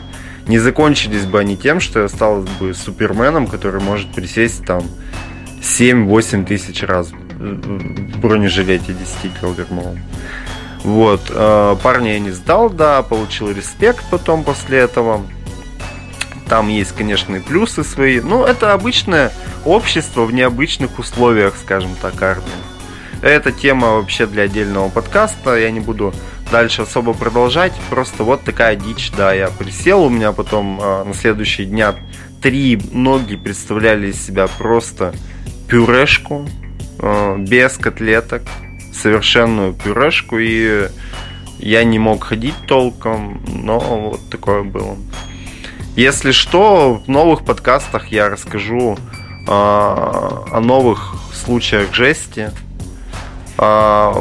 Не 0.48 0.58
закончились 0.58 1.26
бы 1.26 1.38
они 1.38 1.56
тем, 1.58 1.80
что 1.80 2.00
я 2.00 2.08
стал 2.08 2.46
бы 2.58 2.72
суперменом, 2.72 3.46
который 3.46 3.82
может 3.82 4.14
присесть 4.14 4.64
там 4.64 4.82
7-8 5.64 6.44
тысяч 6.44 6.82
раз 6.82 7.10
в 7.10 8.18
бронежилете 8.18 8.92
10 8.92 9.40
килограммовом. 9.40 9.98
Вот, 10.84 11.22
э, 11.30 11.76
парня 11.82 12.12
я 12.12 12.18
не 12.18 12.30
сдал, 12.30 12.68
да, 12.68 13.02
получил 13.02 13.50
респект 13.50 14.04
потом 14.10 14.44
после 14.44 14.78
этого. 14.78 15.22
Там 16.48 16.68
есть, 16.68 16.92
конечно, 16.92 17.36
и 17.36 17.40
плюсы 17.40 17.82
свои. 17.82 18.20
Ну, 18.20 18.44
это 18.44 18.74
обычное 18.74 19.32
общество 19.64 20.24
в 20.24 20.32
необычных 20.34 20.98
условиях, 20.98 21.56
скажем 21.56 21.96
так, 22.02 22.20
армии. 22.22 22.44
Это 23.22 23.50
тема 23.50 23.92
вообще 23.92 24.26
для 24.26 24.42
отдельного 24.42 24.90
подкаста. 24.90 25.56
Я 25.56 25.70
не 25.70 25.80
буду 25.80 26.12
дальше 26.52 26.82
особо 26.82 27.14
продолжать. 27.14 27.72
Просто 27.88 28.22
вот 28.22 28.44
такая 28.44 28.76
дичь, 28.76 29.10
да, 29.16 29.32
я 29.32 29.48
присел, 29.48 30.02
у 30.02 30.10
меня 30.10 30.32
потом 30.32 30.78
э, 30.78 31.04
на 31.04 31.14
следующие 31.14 31.66
дня 31.66 31.94
три 32.42 32.78
ноги 32.92 33.36
представляли 33.36 34.08
из 34.08 34.22
себя 34.22 34.46
просто 34.46 35.14
пюрешку, 35.68 36.46
э, 36.98 37.36
без 37.38 37.76
котлеток, 37.76 38.42
совершенную 38.92 39.72
пюрешку, 39.72 40.38
и 40.38 40.88
я 41.58 41.84
не 41.84 41.98
мог 41.98 42.24
ходить 42.24 42.54
толком, 42.66 43.42
но 43.46 43.78
вот 44.10 44.30
такое 44.30 44.62
было. 44.62 44.96
Если 45.96 46.32
что, 46.32 47.02
в 47.04 47.08
новых 47.08 47.44
подкастах 47.44 48.08
я 48.08 48.28
расскажу 48.28 48.96
э, 48.96 49.48
о 49.48 50.60
новых 50.60 51.14
случаях 51.32 51.94
жести. 51.94 52.50
Э, 53.58 54.14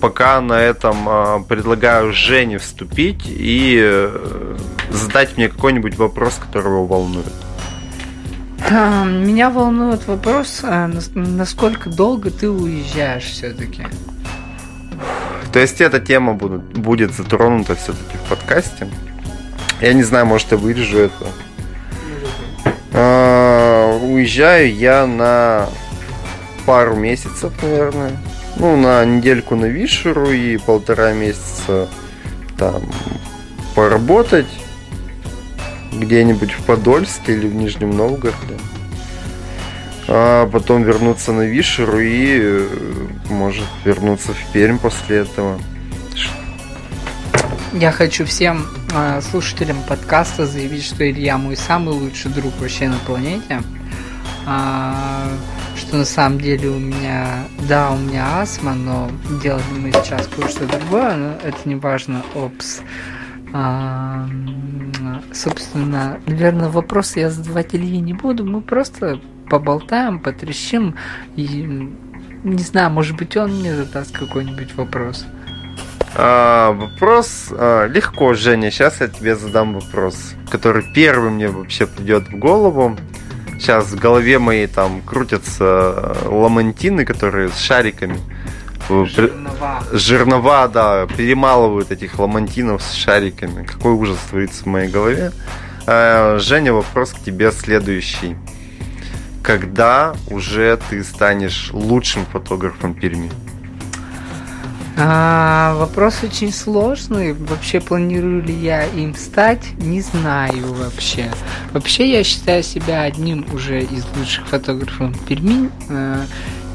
пока 0.00 0.40
на 0.40 0.60
этом 0.60 1.08
э, 1.08 1.44
предлагаю 1.48 2.12
Жене 2.12 2.58
вступить 2.58 3.24
и 3.26 3.78
э, 3.80 4.56
задать 4.90 5.36
мне 5.36 5.48
какой-нибудь 5.48 5.96
вопрос, 5.96 6.34
который 6.34 6.68
его 6.68 6.86
волнует. 6.86 7.32
А, 8.70 9.04
Меня 9.04 9.50
волнует 9.50 10.06
вопрос, 10.06 10.60
а, 10.62 10.88
нас- 10.88 11.10
насколько 11.14 11.88
долго 11.88 12.30
ты 12.30 12.48
уезжаешь 12.50 13.24
все-таки? 13.24 13.86
То 15.52 15.60
есть 15.60 15.80
эта 15.80 16.00
тема 16.00 16.34
будет, 16.34 16.62
будет 16.62 17.14
затронута 17.14 17.76
все-таки 17.76 18.16
в 18.24 18.28
подкасте. 18.28 18.88
Я 19.80 19.92
не 19.92 20.02
знаю, 20.02 20.26
может 20.26 20.50
я 20.50 20.56
вырежу 20.58 20.98
это. 20.98 21.26
А, 22.92 23.98
уезжаю 24.02 24.74
я 24.74 25.06
на 25.06 25.66
пару 26.64 26.96
месяцев, 26.96 27.52
наверное. 27.62 28.12
Ну, 28.56 28.76
на 28.76 29.04
недельку 29.04 29.54
на 29.54 29.66
Вишеру 29.66 30.30
и 30.32 30.56
полтора 30.56 31.12
месяца 31.12 31.88
там 32.58 32.82
поработать 33.74 34.46
где-нибудь 35.98 36.52
в 36.52 36.62
Подольске 36.64 37.34
или 37.34 37.46
в 37.46 37.54
Нижнем 37.54 37.90
Новгороде. 37.90 38.56
А 40.08 40.48
потом 40.48 40.84
вернуться 40.84 41.32
на 41.32 41.42
Вишеру 41.42 41.98
и, 41.98 42.38
э, 42.40 42.68
может, 43.28 43.64
вернуться 43.84 44.32
в 44.32 44.52
Пермь 44.52 44.78
после 44.78 45.18
этого. 45.18 45.58
Я 47.72 47.92
хочу 47.92 48.24
всем 48.24 48.66
а, 48.94 49.20
слушателям 49.20 49.82
подкаста 49.82 50.46
заявить, 50.46 50.84
что 50.84 51.08
Илья 51.10 51.36
мой 51.36 51.56
самый 51.56 51.94
лучший 51.94 52.30
друг 52.30 52.52
вообще 52.60 52.88
на 52.88 52.98
планете. 52.98 53.60
А, 54.46 55.28
что 55.76 55.96
на 55.96 56.04
самом 56.04 56.40
деле 56.40 56.68
у 56.70 56.78
меня, 56.78 57.44
да, 57.68 57.90
у 57.90 57.98
меня 57.98 58.40
астма, 58.40 58.74
но 58.74 59.10
делаем 59.42 59.64
мы 59.80 59.92
сейчас 59.92 60.26
кое-что 60.28 60.66
другое, 60.66 61.16
но 61.16 61.32
это 61.42 61.58
не 61.64 61.74
важно, 61.74 62.22
опс. 62.34 62.80
А, 63.52 64.28
собственно, 65.32 66.18
наверное, 66.26 66.68
вопросы 66.68 67.20
я 67.20 67.30
задавать 67.30 67.74
Илье 67.74 68.00
не 68.00 68.12
буду, 68.12 68.44
мы 68.44 68.60
просто 68.60 69.20
поболтаем, 69.48 70.18
потрещим, 70.18 70.96
и 71.36 71.92
не 72.44 72.62
знаю, 72.62 72.90
может 72.90 73.16
быть, 73.16 73.36
он 73.36 73.58
мне 73.58 73.74
задаст 73.74 74.16
какой-нибудь 74.16 74.74
вопрос. 74.74 75.26
А, 76.14 76.72
вопрос 76.72 77.48
а, 77.50 77.86
легко, 77.86 78.34
Женя. 78.34 78.70
Сейчас 78.70 79.00
я 79.00 79.08
тебе 79.08 79.36
задам 79.36 79.74
вопрос, 79.74 80.34
который 80.50 80.84
первый 80.94 81.30
мне 81.30 81.48
вообще 81.48 81.86
придет 81.86 82.28
в 82.28 82.38
голову. 82.38 82.96
Сейчас 83.58 83.86
в 83.86 83.98
голове 83.98 84.38
моей 84.38 84.66
там 84.66 85.00
крутятся 85.00 85.64
э, 85.64 86.28
ламантины, 86.28 87.04
которые 87.04 87.48
с 87.48 87.58
шариками. 87.58 88.18
При- 88.88 89.06
Жернова. 89.06 89.82
Жернова, 89.92 90.68
да, 90.68 91.06
перемалывают 91.06 91.90
этих 91.90 92.18
ламантинов 92.18 92.82
с 92.82 92.92
шариками. 92.92 93.64
Какой 93.64 93.92
ужас 93.92 94.18
творится 94.30 94.62
в 94.62 94.66
моей 94.66 94.88
голове. 94.88 95.32
А, 95.86 96.38
Женя, 96.38 96.72
вопрос 96.72 97.12
к 97.12 97.18
тебе 97.20 97.52
следующий. 97.52 98.36
Когда 99.42 100.14
уже 100.28 100.78
ты 100.90 101.04
станешь 101.04 101.70
лучшим 101.72 102.26
фотографом 102.26 102.94
Перми? 102.94 103.30
А, 104.98 105.74
вопрос 105.76 106.22
очень 106.22 106.52
сложный. 106.52 107.34
Вообще, 107.34 107.80
планирую 107.80 108.42
ли 108.42 108.54
я 108.54 108.84
им 108.86 109.14
стать, 109.14 109.72
не 109.78 110.00
знаю 110.00 110.72
вообще. 110.72 111.30
Вообще, 111.72 112.10
я 112.10 112.24
считаю 112.24 112.62
себя 112.62 113.02
одним 113.02 113.46
уже 113.52 113.82
из 113.82 114.06
лучших 114.16 114.46
фотографов 114.46 115.12
Перми. 115.26 115.70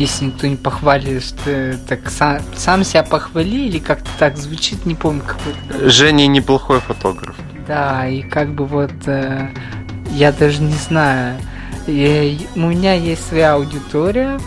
Э, 0.02 0.04
Если 0.04 0.26
никто 0.26 0.48
не 0.48 0.56
похвалит, 0.56 1.24
что 1.24 1.50
э, 1.52 1.78
так 1.88 2.10
сам, 2.10 2.40
сам 2.56 2.84
себя 2.84 3.04
похвали 3.04 3.68
или 3.68 3.80
как-то 3.80 4.10
так 4.18 4.38
звучит, 4.38 4.86
не 4.86 4.96
помню 4.96 5.22
какой-то. 5.22 5.90
Женя 5.90 6.28
неплохой 6.28 6.80
фотограф. 6.80 7.36
Да, 7.68 8.08
и 8.08 8.22
как 8.22 8.54
бы 8.54 8.66
вот 8.66 8.92
э, 9.06 9.50
я 10.12 10.32
даже 10.32 10.62
не 10.62 10.74
знаю. 10.74 11.38
Э, 11.88 12.36
у 12.56 12.60
меня 12.60 12.94
есть 12.94 13.28
своя 13.28 13.54
аудитория, 13.54 14.40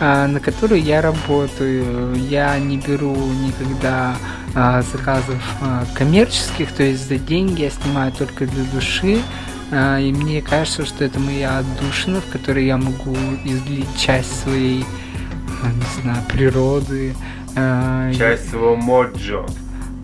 а, 0.00 0.26
на 0.26 0.40
которую 0.40 0.82
я 0.82 1.02
работаю. 1.02 2.14
Я 2.28 2.58
не 2.58 2.78
беру 2.78 3.14
никогда 3.14 4.16
а, 4.54 4.82
заказов 4.82 5.42
а, 5.60 5.84
коммерческих, 5.94 6.72
то 6.72 6.82
есть 6.82 7.06
за 7.08 7.16
деньги 7.16 7.62
я 7.62 7.70
снимаю 7.70 8.12
только 8.12 8.46
для 8.46 8.64
души. 8.72 9.20
А, 9.70 9.98
И 9.98 10.10
мне 10.10 10.40
кажется, 10.40 10.86
что 10.86 11.04
это 11.04 11.20
моя 11.20 11.58
отдушина, 11.58 12.20
в 12.22 12.32
которой 12.32 12.64
я 12.66 12.78
могу 12.78 13.14
излить 13.44 13.94
часть 13.98 14.42
своей, 14.42 14.84
не 15.68 16.02
знаю, 16.02 16.22
природы. 16.28 17.14
а, 17.56 18.12
своего 18.12 18.76
моджо. 18.76 19.44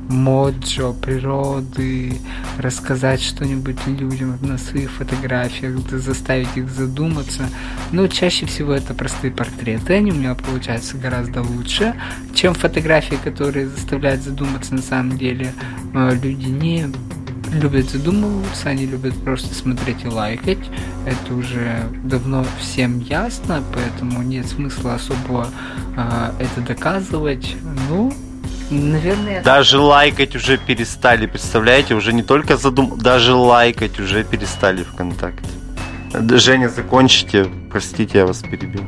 моджо, 0.08 0.92
природы, 0.92 2.16
рассказать 2.58 3.20
что-нибудь 3.20 3.76
людям 3.86 4.38
на 4.40 4.56
своих 4.58 4.90
фотографиях, 4.90 5.78
заставить 5.90 6.56
их 6.56 6.68
задуматься. 6.70 7.48
Но 7.92 8.06
чаще 8.06 8.46
всего 8.46 8.72
это 8.72 8.94
простые 8.94 9.32
портреты, 9.32 9.94
они 9.94 10.12
у 10.12 10.14
меня 10.14 10.34
получаются 10.34 10.96
гораздо 10.96 11.42
лучше, 11.42 11.94
чем 12.34 12.54
фотографии, 12.54 13.16
которые 13.22 13.66
заставляют 13.68 14.22
задуматься 14.22 14.74
на 14.74 14.82
самом 14.82 15.18
деле. 15.18 15.52
Э, 15.94 16.14
Люди 16.22 16.46
не 16.46 16.86
любят 17.52 17.90
задумываться, 17.90 18.68
они 18.68 18.86
любят 18.86 19.14
просто 19.24 19.54
смотреть 19.54 20.04
и 20.04 20.08
лайкать. 20.08 20.58
Это 21.06 21.34
уже 21.34 21.84
давно 22.04 22.44
всем 22.60 23.00
ясно, 23.00 23.62
поэтому 23.72 24.22
нет 24.22 24.46
смысла 24.46 24.94
особо 24.94 25.48
э, 25.96 26.30
это 26.38 26.60
доказывать. 26.60 27.56
Ну, 27.88 28.12
наверное, 28.70 29.42
Даже 29.42 29.78
лайкать 29.78 30.34
уже 30.36 30.58
перестали, 30.58 31.26
представляете? 31.26 31.94
Уже 31.94 32.12
не 32.12 32.22
только 32.22 32.56
задум... 32.56 32.98
Даже 32.98 33.34
лайкать 33.34 33.98
уже 34.00 34.24
перестали 34.24 34.82
ВКонтакте. 34.82 35.48
Женя, 36.12 36.68
закончите. 36.68 37.46
Простите, 37.70 38.18
я 38.18 38.26
вас 38.26 38.38
перебил. 38.38 38.84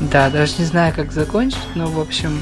Да, 0.00 0.30
даже 0.30 0.54
не 0.58 0.64
знаю, 0.64 0.94
как 0.94 1.12
закончить, 1.12 1.58
но, 1.74 1.86
в 1.86 1.98
общем, 1.98 2.40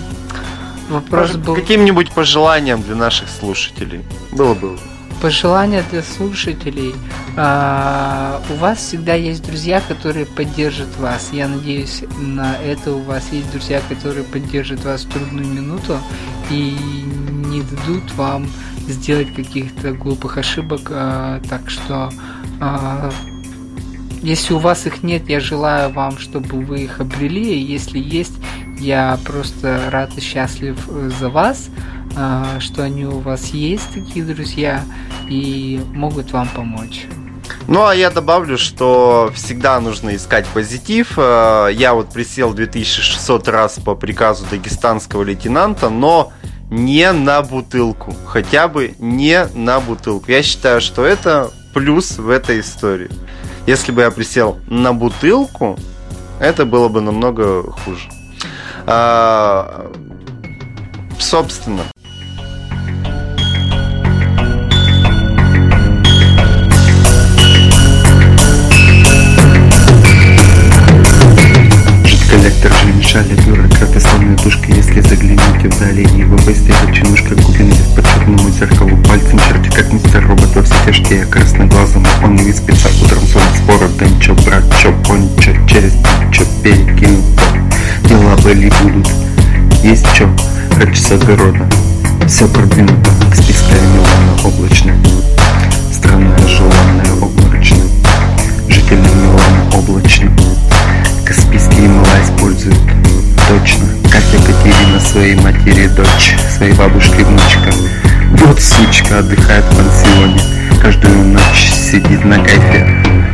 вопрос 0.91 1.37
был... 1.37 1.55
Каким-нибудь 1.55 2.13
пожеланием 2.13 2.83
для 2.83 2.95
наших 2.95 3.29
слушателей. 3.29 4.03
Было 4.33 4.55
бы. 4.55 4.79
Пожелание 5.21 5.83
для 5.91 6.03
слушателей. 6.03 6.95
А, 7.37 8.43
у 8.51 8.55
вас 8.55 8.79
всегда 8.79 9.15
есть 9.15 9.45
друзья, 9.47 9.81
которые 9.81 10.27
поддержат 10.27 10.95
вас. 10.99 11.31
Я 11.33 11.49
надеюсь, 11.49 12.05
на 12.19 12.57
это 12.57 12.93
у 12.93 13.01
вас 13.01 13.33
есть 13.33 13.51
друзья, 13.51 13.81
которые 13.89 14.25
поддержат 14.25 14.85
вас 14.85 15.05
в 15.05 15.11
трудную 15.11 15.47
минуту 15.47 15.99
и 16.51 16.77
не 17.47 17.63
дадут 17.63 18.13
вам 18.15 18.47
сделать 18.89 19.35
каких-то 19.35 19.93
глупых 19.93 20.37
ошибок. 20.37 20.91
А, 20.91 21.41
так 21.49 21.71
что, 21.71 22.11
а, 22.61 23.11
если 24.23 24.55
у 24.55 24.59
вас 24.59 24.87
их 24.87 25.03
нет, 25.03 25.29
я 25.29 25.41
желаю 25.41 25.93
вам, 25.93 26.19
чтобы 26.19 26.61
вы 26.61 26.81
их 26.81 27.01
обрели. 27.01 27.59
Если 27.59 27.99
есть, 27.99 28.35
я 28.79 29.19
просто 29.25 29.89
рад 29.91 30.11
и 30.17 30.21
счастлив 30.21 30.77
за 31.19 31.29
вас, 31.31 31.71
что 32.61 32.83
они 32.83 33.05
у 33.05 33.19
вас 33.21 33.47
есть, 33.51 33.93
такие 33.93 34.25
друзья, 34.25 34.83
и 35.29 35.81
могут 35.95 36.33
вам 36.33 36.49
помочь. 36.49 37.07
Ну, 37.69 37.85
а 37.85 37.95
я 37.95 38.11
добавлю, 38.11 38.59
что 38.59 39.31
всегда 39.35 39.81
нужно 39.81 40.15
искать 40.17 40.47
позитив. 40.47 41.15
Э, 41.17 41.69
Я 41.73 41.95
вот 41.95 42.11
присел 42.11 42.53
2600 42.55 43.49
раз 43.49 43.79
по 43.85 43.95
приказу 43.95 44.45
дагестанского 44.51 45.23
лейтенанта, 45.25 45.89
но 45.89 46.33
не 46.71 47.13
на 47.13 47.43
бутылку. 47.43 48.15
Хотя 48.27 48.69
бы 48.69 48.95
не 48.99 49.47
на 49.55 49.81
бутылку. 49.81 50.31
Я 50.31 50.43
считаю, 50.43 50.81
что 50.81 51.05
это 51.05 51.51
плюс 51.75 52.19
в 52.19 52.31
этой 52.31 52.61
истории. 52.61 53.11
Если 53.67 53.91
бы 53.93 54.03
я 54.03 54.11
присел 54.11 54.59
на 54.69 54.93
бутылку, 54.93 55.77
это 56.41 56.65
было 56.65 56.89
бы 56.89 57.01
намного 57.01 57.63
хуже. 57.73 58.09
А, 58.87 59.91
собственно, 61.19 61.83
Высоки 75.57 75.69
вдали 75.69 76.03
и 76.03 76.21
его 76.21 76.37
быстрее 76.39 76.93
чинушка 76.93 77.35
купленный 77.35 77.77
по 77.95 78.03
черному 78.03 78.51
зеркалу. 78.51 78.97
Пальцем 79.09 79.39
черти, 79.39 79.75
как 79.75 79.93
мистер 79.93 80.27
робот 80.27 80.55
во 80.55 80.63
все 80.63 80.75
тяжкие 80.85 81.25
Красноглазому 81.27 82.07
он 82.23 82.37
не 82.37 82.53
спеца 82.53 82.89
Утром 83.03 83.23
сон 83.27 83.43
спора, 83.57 83.89
чё, 84.21 84.35
брат, 84.45 84.65
чё, 84.81 84.93
пончо 85.07 85.53
Через 85.67 85.93
чё, 86.33 86.45
перекинут. 86.63 87.25
Дела 88.05 88.37
были 88.43 88.71
будут 88.83 89.09
Есть 89.83 90.07
чё, 90.15 90.29
раньше 90.79 91.03
с 91.03 91.13
огорода 91.13 91.67
Все 92.27 92.47
продвинуто, 92.49 93.11
к 93.31 93.35
списками 93.35 93.87
Милана 93.95 94.45
облачная 94.45 94.97
своей 105.17 105.35
матери 105.37 105.87
дочь 105.87 106.37
Своей 106.55 106.75
бабушке 106.75 107.25
внучка 107.25 107.73
Вот 108.33 108.61
сучка 108.61 109.21
отдыхает 109.21 109.65
в 109.65 109.77
пансионе. 109.77 110.39
Каждую 110.83 111.29
ночь 111.29 111.71
сидит 111.73 112.23
на 112.23 112.37
кайфе. 112.37 112.87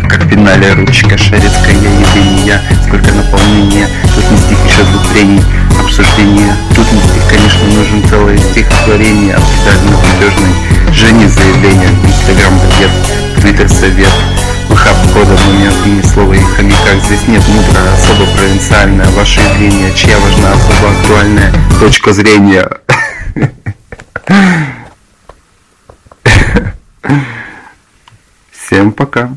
Как 0.09 0.25
в 0.25 0.29
финале 0.29 0.75
ручка 0.75 1.19
шарецкая 1.19 1.75
явление 1.75 2.61
Сколько 2.87 3.13
наполнения. 3.13 3.89
Тут 4.15 4.31
не 4.31 4.37
стих 4.37 4.59
еще 4.65 4.85
двухрений 4.93 5.43
Обсуждение 5.81 6.55
Тут 6.77 6.87
не 6.93 7.01
стих, 7.01 7.23
конечно, 7.29 7.67
нужен 7.77 8.09
целое 8.09 8.39
стихотворение 8.39 9.35
Обсуждательно 9.35 9.97
надежной 10.15 10.93
Жене 10.93 11.29
заявление 11.29 11.89
Инстаграм 12.05 12.61
привет 12.61 12.91
Твиттер 13.41 13.69
совет 13.69 14.42
Лохап 14.73 14.97
кода 15.13 15.37
момент 15.45 15.77
имя 15.85 16.03
слова 16.03 16.33
и 16.33 16.41
хомяках 16.41 17.05
Здесь 17.05 17.29
нет 17.29 17.47
мудро, 17.47 17.93
особо 17.93 18.25
провинциальное. 18.35 19.07
Ваше 19.11 19.41
явление, 19.41 19.93
чья 19.95 20.19
важна 20.19 20.53
особо 20.53 20.91
актуальная 20.93 21.53
точка 21.79 22.15
зрения. 22.15 22.67
Всем 28.51 28.93
пока. 28.93 29.29